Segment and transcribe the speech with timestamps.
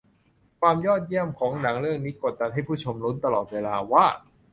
[0.59, 4.05] ความยอดเยี่ยมของหนังเรื่องนี้กดดันให้ผู้ชมลุ้นตลอดเวลาว่า